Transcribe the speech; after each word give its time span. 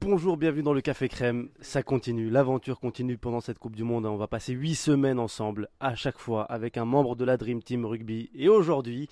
Bonjour, 0.00 0.36
bienvenue 0.36 0.62
dans 0.62 0.72
le 0.72 0.80
Café 0.80 1.08
Crème. 1.08 1.48
Ça 1.60 1.82
continue, 1.82 2.30
l'aventure 2.30 2.78
continue 2.78 3.18
pendant 3.18 3.40
cette 3.40 3.58
Coupe 3.58 3.74
du 3.74 3.82
Monde. 3.82 4.06
On 4.06 4.16
va 4.16 4.28
passer 4.28 4.52
8 4.52 4.74
semaines 4.76 5.18
ensemble, 5.18 5.68
à 5.80 5.96
chaque 5.96 6.18
fois, 6.18 6.44
avec 6.44 6.76
un 6.76 6.84
membre 6.84 7.16
de 7.16 7.24
la 7.24 7.36
Dream 7.36 7.62
Team 7.62 7.84
Rugby. 7.84 8.30
Et 8.32 8.48
aujourd'hui, 8.48 9.08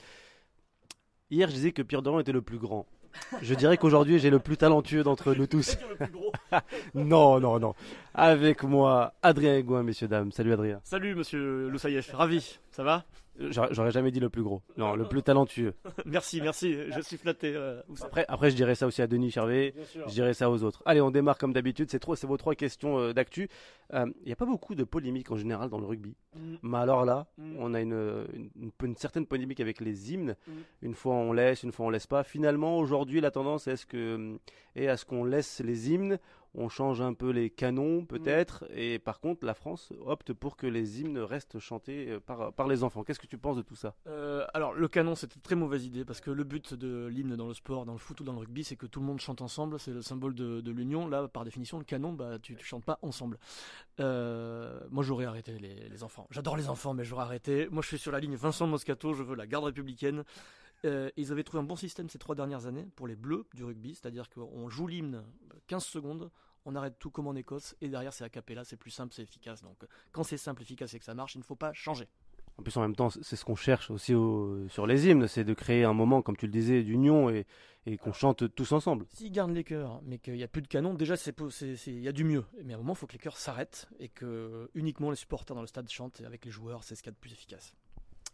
hier 1.31 1.49
je 1.49 1.55
disais 1.55 1.73
que 1.73 1.83
Pierre 1.83 2.03
Doran 2.03 2.21
était 2.21 2.33
le 2.33 2.41
plus 2.41 2.59
grand. 2.59 2.87
Je 3.43 3.55
dirais 3.55 3.79
qu'aujourd'hui 3.79 4.21
j'ai 4.21 4.31
le 4.31 4.39
plus 4.39 4.57
talentueux 4.57 5.03
d'entre 5.03 5.35
nous 5.35 5.49
tous. 5.49 5.77
non, 6.95 7.41
non, 7.41 7.59
non. 7.59 7.75
Avec 8.15 8.63
moi, 8.63 9.15
Adrien 9.23 9.57
Egouin, 9.57 9.83
messieurs, 9.83 10.09
dames. 10.09 10.31
Salut 10.31 10.53
Adrien. 10.53 10.81
Salut 10.85 11.17
monsieur 11.17 11.69
Loussaïef, 11.69 12.13
ravi, 12.13 12.59
ça 12.71 12.85
va? 12.85 13.05
J'aurais 13.39 13.91
jamais 13.91 14.11
dit 14.11 14.21
le 14.21 14.31
plus 14.31 14.43
gros. 14.43 14.63
Non, 14.77 14.95
le 14.97 15.07
plus 15.07 15.23
talentueux. 15.23 15.75
Merci, 16.07 16.41
merci, 16.41 16.75
je 16.91 17.01
suis 17.01 17.17
flatté. 17.17 17.53
euh, 17.55 17.83
Après, 18.03 18.25
après, 18.29 18.51
je 18.51 18.57
dirais 18.57 18.75
ça 18.75 18.87
aussi 18.87 19.03
à 19.03 19.07
Denis 19.07 19.31
Charvet. 19.31 19.75
Je 20.07 20.11
dirais 20.13 20.35
ça 20.35 20.51
aux 20.51 20.63
autres. 20.63 20.83
Allez, 20.87 21.01
on 21.01 21.11
démarre 21.11 21.39
comme 21.39 21.53
d'habitude. 21.53 21.91
C'est 21.91 22.01
vos 22.27 22.37
trois 22.37 22.55
questions 22.55 22.99
euh, 22.99 23.13
d'actu. 23.13 23.49
Il 23.93 24.13
n'y 24.25 24.33
a 24.33 24.37
pas 24.37 24.47
beaucoup 24.47 24.75
de 24.75 24.85
polémiques 24.85 25.31
en 25.31 25.37
général 25.37 25.69
dans 25.69 25.79
le 25.79 25.87
rugby. 25.87 26.17
Mm, 26.35 26.55
Mais 26.63 26.79
alors 26.79 27.05
là, 27.05 27.27
mm. 27.39 27.57
on 27.59 27.75
a 27.75 27.81
une, 27.81 27.93
une, 28.35 28.51
une- 28.61 28.71
une 28.83 28.97
certaine 28.97 29.27
polémique 29.27 29.61
avec 29.61 29.81
les 29.81 30.13
hymnes. 30.13 30.35
Mm. 30.47 30.53
Une 30.83 30.95
fois 30.95 31.15
on 31.15 31.33
laisse, 31.33 31.63
une 31.63 31.73
fois 31.73 31.87
on 31.87 31.91
laisse 31.91 32.07
pas. 32.07 32.25
Finalement, 32.25 32.79
aujourd'hui, 32.79 33.21
la 33.21 33.31
tendance 33.31 33.67
est 33.69 33.77
ce 33.77 33.87
que 33.87 34.39
est 34.75 34.89
à 34.89 34.97
ce 34.97 35.05
qu'on 35.05 35.25
laisse 35.25 35.61
les 35.65 35.91
hymnes. 35.93 36.19
On 36.55 36.69
change 36.69 37.01
un 37.01 37.13
peu 37.15 37.31
les 37.31 37.51
canons, 37.51 38.05
peut-être. 38.07 38.65
Et 38.75 38.99
par 38.99 39.21
contre, 39.21 39.45
la 39.45 39.55
France 39.55 39.93
opte 40.05 40.33
pour 40.33 40.57
que 40.57 40.67
les 40.67 41.01
hymnes 41.01 41.19
restent 41.19 41.59
chantés 41.59 42.11
euh, 42.11 42.21
par, 42.21 42.53
par 42.53 42.69
les 42.69 42.83
enfants. 42.83 43.05
Qu'est-ce 43.05 43.21
que 43.21 43.27
tu 43.27 43.39
penses 43.39 43.57
de 43.57 43.63
tout 43.63 43.77
ça? 43.77 43.95
Euh, 44.07 44.47
alors 44.55 44.73
le 44.73 44.89
canon 44.89 45.15
c'était 45.15 45.35
une 45.35 45.43
très 45.43 45.55
mauvaise 45.55 45.85
idée 45.85 46.05
parce 46.05 46.21
que 46.21 46.31
le 46.31 46.45
but 46.45 46.75
de 46.75 47.07
l'hymne 47.07 47.37
dans 47.37 47.49
le 47.49 47.55
sport, 47.55 47.85
dans 47.85 47.93
le 47.93 47.99
foot 47.99 48.21
ou 48.21 48.25
dans 48.25 48.33
le 48.33 48.39
rugby 48.39 48.65
c'est 48.65 48.77
que 48.77 48.87
tout 48.87 49.01
le 49.01 49.07
monde 49.07 49.21
chante 49.21 49.43
ensemble, 49.43 49.79
c'est 49.79 49.93
le 49.93 50.03
symbole 50.03 50.35
de, 50.35 50.61
de 50.61 50.71
l'union. 50.71 51.09
Là 51.09 51.29
par 51.29 51.45
définition 51.45 51.79
le 51.79 51.85
canon 51.85 52.13
bah 52.13 52.39
tu, 52.39 52.57
tu 52.57 52.65
chantes 52.65 52.85
pas 52.85 52.99
ensemble. 53.03 53.39
Euh, 54.01 54.81
moi 54.91 55.03
j'aurais 55.03 55.27
arrêté 55.27 55.59
les, 55.59 55.89
les 55.89 56.03
enfants. 56.03 56.27
J'adore 56.31 56.57
les 56.57 56.69
enfants 56.69 56.95
mais 56.95 57.05
j'aurais 57.05 57.25
arrêté. 57.25 57.69
Moi 57.71 57.83
je 57.83 57.89
suis 57.89 57.99
sur 57.99 58.13
la 58.13 58.21
ligne 58.21 58.37
Vincent 58.37 58.67
Moscato, 58.67 59.13
je 59.13 59.23
veux 59.23 59.37
la 59.37 59.47
garde 59.47 59.65
républicaine. 59.65 60.25
Euh, 60.85 61.09
ils 61.17 61.33
avaient 61.33 61.43
trouvé 61.43 61.63
un 61.63 61.67
bon 61.67 61.75
système 61.77 62.09
ces 62.11 62.19
trois 62.19 62.35
dernières 62.35 62.67
années 62.67 62.87
pour 62.97 63.07
les 63.07 63.17
bleus 63.17 63.47
du 63.55 63.65
rugby, 63.65 63.95
c'est-à-dire 63.95 64.29
qu'on 64.29 64.69
joue 64.69 64.87
l'hymne 64.87 65.23
15 65.67 65.85
secondes, 65.85 66.31
on 66.65 66.75
arrête 66.75 66.99
tout 66.99 67.11
comme 67.11 67.27
en 67.29 67.35
Écosse 67.35 67.77
et 67.81 67.89
derrière 67.89 68.13
c'est 68.13 68.25
a 68.25 68.29
cappella, 68.29 68.65
c'est 68.65 68.77
plus 68.77 68.91
simple, 68.91 69.13
c'est 69.15 69.23
efficace. 69.23 69.63
Donc 69.63 69.77
quand 70.13 70.23
c'est 70.25 70.37
simple, 70.37 70.63
efficace 70.63 70.95
et 70.95 70.99
que 70.99 71.05
ça 71.05 71.15
marche, 71.15 71.35
il 71.35 71.39
ne 71.39 71.45
faut 71.45 71.57
pas 71.57 71.73
changer. 71.73 72.09
En 72.59 72.63
plus, 72.63 72.75
en 72.79 72.81
même 72.81 72.97
temps, 72.97 73.11
c'est 73.11 73.37
ce 73.37 73.45
qu'on 73.45 73.55
cherche 73.55 73.91
aussi 73.91 74.15
au- 74.15 74.67
sur 74.69 74.87
les 74.87 75.07
hymnes, 75.09 75.29
c'est 75.29 75.45
de 75.45 75.53
créer 75.53 75.85
un 75.85 75.93
moment, 75.93 76.23
comme 76.23 76.39
tu 76.39 76.47
le 76.47 76.53
disais, 76.53 76.83
d'union 76.83 77.29
et, 77.29 77.45
et 77.85 77.99
qu'on 77.99 78.15
chante 78.15 78.55
tous 78.55 78.73
ensemble. 78.73 79.05
S'ils 79.13 79.31
gardent 79.31 79.51
les 79.53 79.63
cœurs, 79.63 80.01
mais 80.07 80.17
qu'il 80.19 80.33
n'y 80.33 80.43
a 80.43 80.49
plus 80.49 80.63
de 80.63 80.67
canon, 80.67 80.95
déjà 80.95 81.17
il 81.87 82.01
y 82.01 82.09
a 82.09 82.13
du 82.13 82.25
mieux. 82.25 82.45
Mais 82.65 82.73
à 82.73 82.77
un 82.77 82.79
moment, 82.79 82.95
il 82.95 82.97
faut 82.97 83.07
que 83.07 83.13
les 83.13 83.19
cœurs 83.19 83.37
s'arrêtent 83.37 83.87
et 84.01 84.09
que 84.09 84.71
uniquement 84.75 85.11
les 85.11 85.17
supporters 85.17 85.55
dans 85.55 85.61
le 85.61 85.67
stade 85.67 85.91
chantent 85.91 86.23
avec 86.23 86.47
les 86.47 86.51
joueurs, 86.51 86.83
c'est 86.83 86.95
ce 86.95 87.03
qu'il 87.03 87.11
y 87.11 87.13
a 87.13 87.17
de 87.17 87.19
plus 87.21 87.33
efficace. 87.33 87.75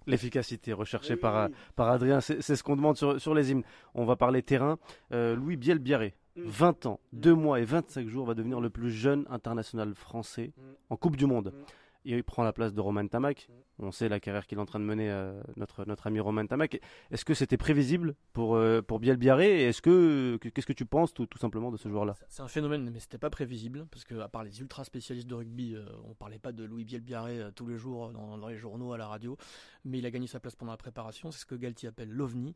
L'efficacité 0.07 0.73
recherchée 0.73 1.17
par, 1.17 1.49
par 1.77 1.89
Adrien, 1.89 2.21
c'est 2.21 2.41
ce 2.43 2.63
qu'on 2.63 2.77
demande 2.77 2.97
sur, 2.97 3.21
sur 3.21 3.35
les 3.35 3.51
hymnes. 3.53 3.63
On 3.95 4.05
va 4.05 4.17
parler 4.17 4.43
terrain. 4.43 4.79
Euh, 5.13 5.35
Louis 5.37 5.57
Biel-Biarré. 5.57 6.15
20 6.37 6.87
ans, 6.87 7.01
Mm. 7.13 7.21
2 7.21 7.35
mois 7.35 7.61
et 7.61 7.65
25 7.65 8.09
jours, 8.09 8.27
va 8.27 8.35
devenir 8.35 8.61
le 8.61 8.71
plus 8.71 8.91
jeune 8.91 9.27
international 9.31 9.95
français 9.95 10.53
Mm. 10.57 10.61
en 10.91 10.97
Coupe 10.97 11.17
du 11.17 11.27
Monde. 11.27 11.53
Mm. 11.55 11.63
Et 12.05 12.17
il 12.17 12.25
prend 12.25 12.43
la 12.43 12.53
place 12.53 12.73
de 12.75 12.81
Roman 12.81 13.07
Tamac. 13.07 13.49
On 13.83 13.91
sait 13.93 14.09
la 14.09 14.21
carrière 14.21 14.47
qu'il 14.47 14.59
est 14.59 14.61
en 14.61 14.67
train 14.67 14.81
de 14.81 14.85
mener, 14.85 15.11
euh, 15.11 15.41
notre, 15.57 15.85
notre 15.85 16.07
ami 16.07 16.21
Roman 16.21 16.47
Tamac. 16.47 16.81
Est-ce 17.11 17.25
que 17.25 17.35
c'était 17.35 17.57
prévisible 17.57 18.15
pour, 18.33 18.55
euh, 18.55 18.81
pour 18.81 19.01
Biel-Biarré 19.01 19.63
Et 19.63 19.65
est-ce 19.69 19.83
que, 19.83 20.37
que- 20.41 20.49
qu'est-ce 20.49 20.67
que 20.67 20.73
tu 20.73 20.87
penses 20.87 21.13
tout, 21.13 21.27
tout 21.27 21.39
simplement 21.39 21.71
de 21.71 21.77
ce 21.77 21.89
joueur-là? 21.89 22.15
C'est 22.29 22.43
un 22.43 22.49
phénomène, 22.49 22.89
mais 22.91 23.01
c'était 23.01 23.19
pas 23.19 23.31
prévisible 23.31 23.87
parce 23.91 24.05
que 24.05 24.15
à 24.21 24.29
part 24.29 24.45
les 24.45 24.61
ultra 24.61 24.85
spécialistes 24.85 25.27
de 25.29 25.35
rugby, 25.35 25.75
euh, 25.75 25.85
on 26.05 26.15
parlait 26.15 26.39
pas 26.39 26.53
de 26.53 26.65
Louis 26.65 26.85
Bielbiarré 26.85 27.41
euh, 27.41 27.51
tous 27.51 27.67
les 27.67 27.77
jours 27.77 28.11
dans, 28.13 28.39
dans 28.39 28.49
les 28.49 28.57
journaux, 28.59 28.93
à 28.93 28.99
la 28.99 29.07
radio, 29.09 29.37
mais 29.85 29.99
il 29.99 30.07
a 30.07 30.11
gagné 30.11 30.27
sa 30.27 30.39
place 30.41 30.55
pendant 30.55 30.73
la 30.73 30.79
préparation. 30.79 31.31
C'est 31.31 31.41
ce 31.41 31.47
que 31.47 31.55
Galtier 31.57 31.89
appelle 31.89 32.11
l'ovni. 32.11 32.55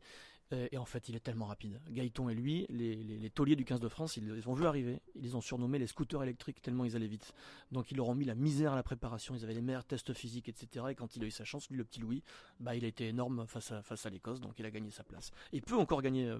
Euh, 0.53 0.65
Et 0.71 0.77
en 0.77 0.85
fait, 0.85 1.09
il 1.09 1.15
est 1.17 1.19
tellement 1.19 1.47
rapide. 1.47 1.77
Gaëton 1.89 2.29
et 2.29 2.33
lui, 2.33 2.65
les, 2.69 2.95
les, 3.03 3.29
tauliers 3.29 3.57
du 3.57 3.65
15 3.65 3.81
de 3.81 3.89
France, 3.89 4.15
ils 4.15 4.25
les 4.33 4.47
ont 4.47 4.53
vus 4.53 4.65
arriver. 4.65 5.01
Ils 5.15 5.23
les 5.23 5.35
ont 5.35 5.41
surnommés 5.41 5.77
les 5.77 5.87
scooters 5.87 6.23
électriques 6.23 6.61
tellement 6.61 6.85
ils 6.85 6.95
allaient 6.95 7.05
vite. 7.07 7.33
Donc 7.73 7.91
ils 7.91 7.97
leur 7.97 8.07
ont 8.07 8.15
mis 8.15 8.23
la 8.23 8.33
misère 8.33 8.71
à 8.71 8.77
la 8.77 8.83
préparation. 8.83 9.35
Ils 9.35 9.43
avaient 9.43 9.55
les 9.55 9.61
meilleurs 9.61 9.83
tests 9.83 10.13
physiques, 10.13 10.47
etc. 10.47 10.85
Et 10.91 10.95
quand 10.95 11.16
il 11.17 11.23
a 11.23 11.27
eu 11.27 11.31
sa 11.31 11.43
chance, 11.45 11.69
lui, 11.69 11.77
le 11.77 11.83
petit 11.83 11.99
Louis, 11.99 12.23
bah, 12.59 12.75
il 12.75 12.85
a 12.85 12.87
été 12.87 13.07
énorme 13.09 13.45
face 13.47 13.71
à, 13.71 13.81
face 13.81 14.05
à 14.05 14.09
l'Écosse. 14.09 14.39
Donc 14.39 14.53
il 14.59 14.65
a 14.65 14.71
gagné 14.71 14.89
sa 14.91 15.03
place. 15.03 15.31
Et 15.51 15.57
il 15.57 15.61
peut 15.61 15.75
encore 15.75 16.01
gagner. 16.01 16.27
euh, 16.27 16.39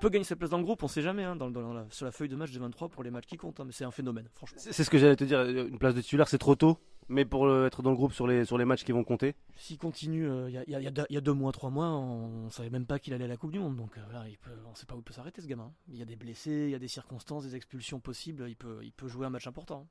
peut 0.00 0.08
gagner 0.08 0.24
sa 0.24 0.36
place 0.36 0.50
dans 0.50 0.58
le 0.58 0.64
groupe, 0.64 0.82
on 0.82 0.88
sait 0.88 1.02
jamais, 1.02 1.24
hein, 1.24 1.36
dans, 1.36 1.50
dans 1.50 1.72
la- 1.72 1.86
sur 1.90 2.04
la 2.04 2.12
feuille 2.12 2.28
de 2.28 2.36
match 2.36 2.50
de 2.52 2.58
23 2.58 2.88
pour 2.88 3.02
les 3.04 3.10
matchs 3.10 3.26
qui 3.26 3.36
comptent, 3.36 3.60
hein, 3.60 3.64
mais 3.64 3.72
c'est 3.72 3.84
un 3.84 3.90
phénomène, 3.90 4.28
franchement. 4.34 4.58
C'est 4.60 4.84
ce 4.84 4.90
que 4.90 4.98
j'allais 4.98 5.16
te 5.16 5.24
dire. 5.24 5.42
Une 5.42 5.78
place 5.78 5.94
de 5.94 6.00
titulaire, 6.00 6.28
c'est 6.28 6.38
trop 6.38 6.54
tôt. 6.56 6.78
Mais 7.08 7.26
pour 7.26 7.44
euh, 7.46 7.66
être 7.66 7.82
dans 7.82 7.90
le 7.90 7.96
groupe 7.96 8.14
sur 8.14 8.26
les, 8.26 8.46
sur 8.46 8.56
les 8.56 8.64
matchs 8.64 8.82
qui 8.82 8.92
vont 8.92 9.04
compter, 9.04 9.34
S'il 9.56 9.76
continue, 9.76 10.26
euh, 10.26 10.48
il 10.48 10.54
y, 10.54 10.56
a, 10.58 10.64
y 10.66 10.74
a- 10.74 10.80
y 10.80 10.86
a 10.86 10.90
deux- 10.90 11.04
il 11.10 11.14
y 11.14 11.18
a 11.18 11.20
deux 11.20 11.34
mois, 11.34 11.52
trois 11.52 11.68
mois, 11.68 11.88
on, 11.90 12.46
ne 12.46 12.50
savait 12.50 12.70
même 12.70 12.86
pas 12.86 12.98
qu'il 12.98 13.12
allait 13.12 13.26
à 13.26 13.28
la 13.28 13.36
Coupe 13.36 13.50
du 13.52 13.58
Monde, 13.58 13.76
donc 13.76 13.96
euh, 13.98 14.00
voilà, 14.10 14.26
il 14.26 14.38
peut, 14.38 14.50
on 14.66 14.70
ne 14.70 14.74
sait 14.74 14.86
pas 14.86 14.94
où 14.94 15.00
il 15.00 15.02
peut 15.04 15.12
s'arrêter 15.12 15.42
ce 15.42 15.46
gamin. 15.46 15.70
Il 15.90 15.98
y 15.98 16.02
a 16.02 16.06
des 16.06 16.16
blessés, 16.16 16.64
il 16.64 16.70
y 16.70 16.74
a 16.74 16.78
des 16.78 16.88
circonstances, 16.88 17.44
des 17.44 17.56
expulsions 17.56 18.00
possibles, 18.00 18.46
il 18.48 18.56
peut, 18.56 18.78
il 18.82 18.92
peut 18.92 19.06
jouer 19.08 19.26
un 19.26 19.30
match 19.30 19.46
important. 19.46 19.86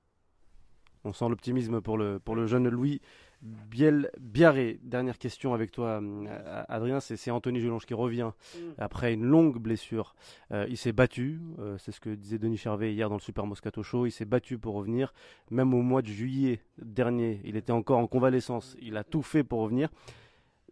On 1.04 1.14
sent 1.14 1.30
l'optimisme 1.30 1.82
pour 1.82 1.98
le, 2.00 2.18
pour 2.20 2.36
le 2.36 2.48
jeune 2.48 2.68
Louis 2.68 3.00
Biel 3.44 4.10
Biarré. 4.20 4.80
Dernière 4.84 5.18
question 5.18 5.54
avec 5.54 5.72
toi, 5.72 6.02
euh, 6.02 6.64
Adrien. 6.70 7.00
C'est 7.00 7.30
Anthony 7.30 7.60
Gelonge 7.60 7.86
qui 7.86 7.94
revient 7.94 8.32
après 8.78 9.14
une 9.14 9.26
longue 9.26 9.58
blessure. 9.58 10.16
Euh, 10.52 10.66
il 10.70 10.78
s'est 10.78 10.94
battu, 10.94 11.42
euh, 11.60 11.78
c'est 11.78 11.92
ce 11.92 12.00
que 12.00 12.10
disait 12.10 12.40
Denis 12.40 12.58
Charvet 12.58 12.94
hier 12.94 13.10
dans 13.10 13.16
le 13.16 13.22
Super 13.22 13.46
Moscato 13.46 13.84
Show. 13.84 14.06
Il 14.06 14.12
s'est 14.12 14.26
battu 14.26 14.58
pour 14.58 14.76
revenir. 14.76 15.14
Même 15.52 15.74
au 15.74 15.82
mois 15.82 16.02
de 16.02 16.08
juillet 16.08 16.62
dernier, 16.82 17.42
il 17.44 17.58
était 17.58 17.74
encore 17.74 18.00
en 18.00 18.08
convalescence. 18.08 18.78
Il 18.82 18.96
a 18.96 19.04
tout 19.04 19.22
fait 19.22 19.44
pour 19.44 19.60
revenir. 19.60 19.90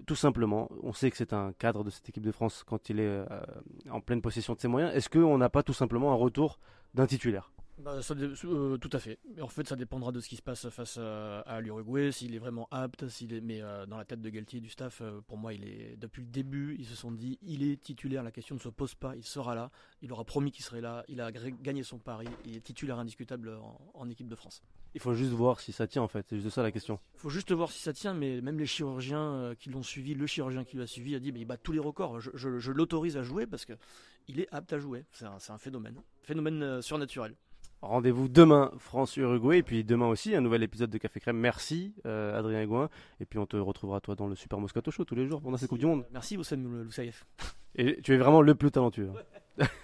Tout 0.08 0.16
simplement, 0.16 0.70
on 0.82 0.94
sait 0.94 1.12
que 1.12 1.18
c'est 1.18 1.34
un 1.34 1.54
cadre 1.54 1.84
de 1.84 1.90
cette 1.90 2.08
équipe 2.10 2.26
de 2.26 2.32
France 2.32 2.64
quand 2.66 2.90
il 2.90 3.00
est 3.00 3.08
euh, 3.08 3.26
en 3.90 4.02
pleine 4.02 4.22
possession 4.22 4.54
de 4.54 4.60
ses 4.60 4.68
moyens. 4.68 4.96
Est-ce 4.96 5.10
qu'on 5.10 5.38
n'a 5.38 5.50
pas 5.50 5.64
tout 5.64 5.74
simplement 5.74 6.12
un 6.12 6.16
retour 6.16 6.60
d'un 6.94 7.06
titulaire? 7.06 7.52
Bah, 7.84 8.02
ça 8.02 8.14
euh, 8.14 8.78
tout 8.78 8.90
à 8.94 9.00
fait. 9.00 9.18
En 9.42 9.48
fait, 9.48 9.68
ça 9.68 9.76
dépendra 9.76 10.12
de 10.12 10.20
ce 10.20 10.30
qui 10.30 10.36
se 10.36 10.42
passe 10.42 10.70
face 10.70 10.98
à, 10.98 11.40
à 11.42 11.62
l'Uruguay, 11.62 12.12
s'il 12.12 12.36
est 12.36 12.40
vraiment 12.40 12.68
apte, 12.70 13.08
s'il 13.08 13.34
est. 13.34 13.42
Mais 13.42 13.62
euh, 13.62 13.86
dans 13.86 13.98
la 13.98 14.06
tête 14.06 14.22
de 14.22 14.30
Galtier 14.30 14.60
et 14.60 14.62
du 14.62 14.70
staff, 14.70 15.02
euh, 15.02 15.22
pour 15.28 15.38
moi, 15.38 15.54
il 15.54 15.64
est 15.64 15.96
depuis 15.98 16.22
le 16.22 16.28
début, 16.28 16.76
ils 16.78 16.86
se 16.86 16.96
sont 16.96 17.12
dit, 17.12 17.40
il 17.42 17.64
est 17.64 17.82
titulaire. 17.82 18.24
La 18.24 18.32
question 18.32 18.56
ne 18.56 18.60
se 18.60 18.70
pose 18.70 18.94
pas. 18.94 19.16
Il 19.16 19.24
sera 19.24 19.56
là. 19.56 19.72
Il 20.02 20.12
aura 20.12 20.26
promis 20.26 20.52
qu'il 20.52 20.64
serait 20.64 20.82
là. 20.82 21.04
Il 21.08 21.22
a 21.22 21.32
gagné 21.32 21.82
son 21.84 21.98
pari. 21.98 22.28
Il 22.46 22.56
est 22.56 22.62
titulaire 22.62 23.00
indiscutable 23.00 23.50
en, 23.56 23.80
en 23.94 24.10
équipe 24.10 24.28
de 24.28 24.36
France. 24.36 24.62
Il 24.94 25.00
faut 25.02 25.14
juste 25.14 25.32
voir 25.32 25.60
si 25.60 25.72
ça 25.72 25.88
tient 25.88 26.02
en 26.04 26.08
fait. 26.08 26.26
C'est 26.30 26.40
juste 26.40 26.54
ça 26.56 26.64
la 26.64 26.72
question. 26.72 27.00
Il 27.16 27.20
faut 27.22 27.30
juste 27.30 27.52
voir 27.52 27.72
si 27.72 27.82
ça 27.82 27.94
tient. 27.94 28.14
Mais 28.14 28.42
même 28.42 28.60
les 28.60 28.66
chirurgiens 28.68 29.54
qui 29.58 29.70
l'ont 29.70 29.84
suivi, 29.84 30.14
le 30.14 30.28
chirurgien 30.28 30.66
qui 30.66 30.78
l'a 30.78 30.86
suivi 30.88 31.16
a 31.16 31.20
dit, 31.20 31.32
il 31.36 31.46
bat 31.46 31.58
tous 31.58 31.72
les 31.72 31.80
records. 31.80 32.20
Je, 32.20 32.30
je- 32.34 32.60
je 32.60 32.72
l'autorise 32.72 33.18
à 33.18 33.24
jouer 33.24 33.48
parce 33.48 33.66
que 33.66 33.74
il 34.28 34.40
est 34.40 34.48
apte 34.52 34.72
à 34.74 34.80
jouer. 34.80 35.06
C'est 35.14 35.26
un, 35.26 35.58
phénomène, 35.58 35.96
phénomène 36.22 36.82
surnaturel. 36.82 37.36
Rendez-vous 37.82 38.28
demain 38.28 38.72
France-Uruguay 38.78 39.58
et 39.58 39.64
puis 39.64 39.84
demain 39.84 40.08
aussi 40.08 40.36
un 40.36 40.42
nouvel 40.42 40.62
épisode 40.62 40.92
de 40.92 40.98
Café 41.00 41.20
Crème. 41.20 41.38
Merci 41.38 41.96
euh, 42.06 42.38
Adrien 42.38 42.66
Gouin 42.68 42.90
et 43.20 43.26
puis 43.26 43.40
on 43.40 43.48
te 43.48 43.58
retrouvera 43.58 44.00
toi 44.02 44.14
dans 44.16 44.28
le 44.28 44.36
Super 44.36 44.60
Moscato 44.60 44.92
Show 44.92 45.04
tous 45.04 45.16
les 45.16 45.26
jours 45.28 45.42
pendant 45.42 45.58
cette 45.58 45.70
Coupe 45.70 45.80
du 45.80 45.88
Monde. 45.88 46.06
Merci 46.14 46.38
Oussem 46.38 46.84
Loussaïef. 46.84 47.26
Et 47.76 48.00
tu 48.02 48.14
es 48.14 48.18
vraiment 48.18 48.42
le 48.44 48.54
plus 48.54 48.70
talentueux. 48.70 49.10
hein. 49.60 49.66